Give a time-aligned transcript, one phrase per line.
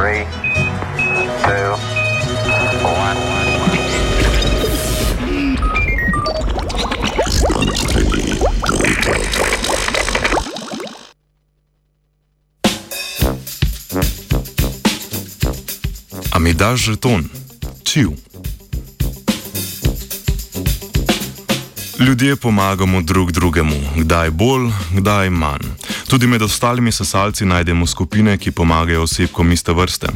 [0.00, 0.24] Three,
[1.44, 1.76] two,
[2.88, 3.16] one.
[16.32, 17.28] A mi daš žeton?
[17.84, 18.29] Čiv.
[22.00, 25.64] Ljudje pomagamo drug drugemu, kdaj bolj, kdaj manj.
[26.08, 30.08] Tudi med ostalimi sesalci najdemo skupine, ki pomagajo osebkom iste vrste.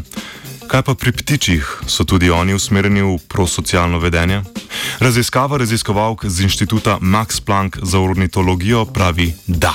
[0.66, 4.42] Kaj pa pri ptičih, so tudi oni usmerjeni v prosocialno vedenje?
[4.98, 9.74] Raziskava raziskovalk z inštituta Max Planck za ornitologijo pravi da.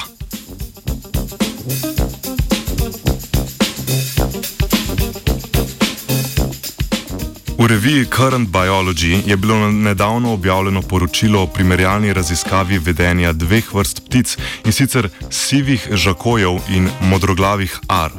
[7.60, 14.02] V reviji Current Biology je bilo nedavno objavljeno poročilo o primerjalni raziskavi vedenja dveh vrst
[14.08, 18.12] ptic in sicer sivih žakojev in modroglavih ar.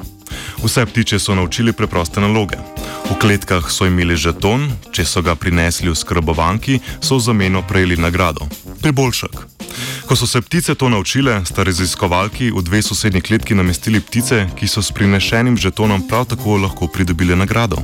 [0.64, 2.56] Vse ptiče so naučili preproste naloge.
[3.10, 7.96] V kletkah so imeli žeton, če so ga prinesli v skrbovanki, so v zameno prejeli
[7.96, 8.44] nagrado.
[8.82, 9.40] Priboljšek.
[10.06, 14.68] Ko so se ptice to naučile, sta raziskovalki v dve sosednji kletki namestili ptice, ki
[14.68, 17.80] so s prinešenim žetonom prav tako lahko pridobile nagrado.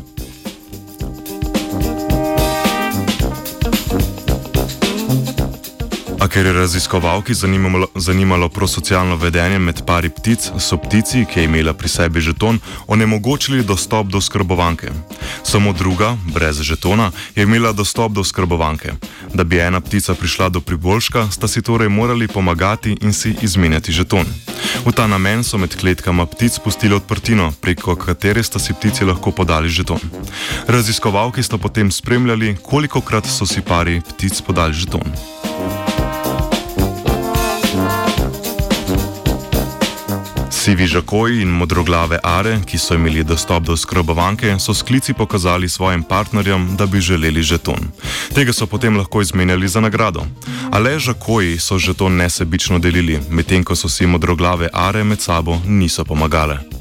[6.20, 11.44] A ker je raziskovalki zanimalo, zanimalo prosocialno vedenje med pari ptic, so ptici, ki je
[11.44, 14.90] imela pri sebi žeton, onemogočili dostop do skrbovanke.
[15.44, 18.92] Samo druga, brez žetona, je imela dostop do skrbovanke.
[19.34, 23.92] Da bi ena ptica prišla do priboljška, sta si torej morali pomagati in si izmenjati
[23.92, 24.26] žeton.
[24.86, 29.30] V ta namen so med kletkama ptic pustili odprtino, preko katere sta si ptici lahko
[29.30, 30.00] podali žeton.
[30.66, 35.04] Raziskovalki sta potem spremljali, koliko krat so si pari ptic podali žeton.
[40.66, 46.02] Sivi žakoji in modroglave are, ki so imeli dostop do skrbovanke, so sklici pokazali svojim
[46.02, 47.78] partnerjem, da bi želeli žeton.
[48.34, 50.26] Tega so potem lahko izmenjali za nagrado.
[50.72, 55.60] A le žakoji so žeton nesebično delili, medtem ko so si modroglave are med sabo
[55.66, 56.75] niso pomagale.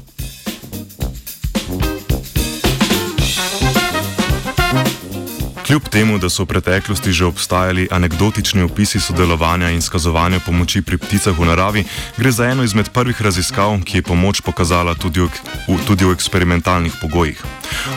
[5.66, 10.94] Kljub temu, da so v preteklosti že obstajali anekdotični opisi sodelovanja in skazovanja pomoči pri
[10.94, 11.82] pticah v naravi,
[12.18, 15.30] gre za eno izmed prvih raziskav, ki je pomoč pokazala tudi v,
[15.66, 17.42] v, tudi v eksperimentalnih pogojih.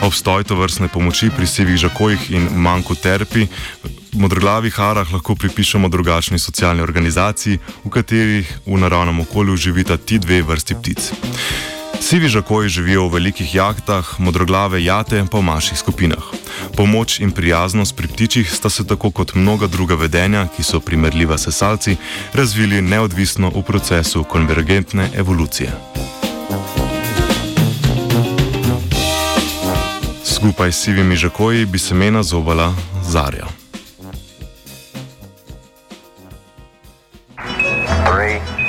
[0.02, 3.46] Obstoj to vrstne pomoči pri sivih žakojih in manjku terpi.
[3.46, 10.18] V modroglavih arah lahko pripišemo drugačni socialni organizaciji, v katerih v naravnem okolju živita ti
[10.18, 11.12] dve vrsti ptic.
[12.02, 16.39] Sivi žakoji živijo v velikih jahtah, modroglave jate pa v manjših skupinah.
[16.80, 21.38] Pomoč in prijaznost pri ptičih sta se tako kot mnoga druga vedenja, ki so primerljiva
[21.38, 21.96] s salci,
[22.32, 25.72] razvili neodvisno v procesu konvergentne evolucije.
[30.24, 32.74] Skupaj s sivimi žakoji bi semena zobala
[33.04, 33.46] zarja.
[38.06, 38.59] Three.